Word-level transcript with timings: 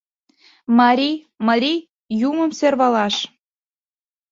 Мари, 0.77 1.11
мари, 1.47 1.73
Юмым 2.29 2.51
сӧрвалаш 2.59 3.15